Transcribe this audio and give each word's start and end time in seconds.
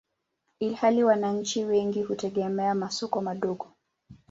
ilhali 0.59 1.03
wananchi 1.03 1.65
wengi 1.65 2.03
hutegemea 2.03 2.75
masoko 2.75 3.21
madogo. 3.21 3.67